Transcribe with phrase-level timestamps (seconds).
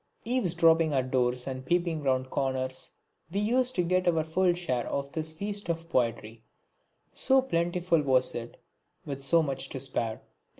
[0.25, 2.89] Eavesdropping at doors and peeping round corners,
[3.31, 6.41] we used to get our full share of this feast of poetry,
[7.13, 8.59] so plentiful was it,
[9.05, 10.23] with so much to spare.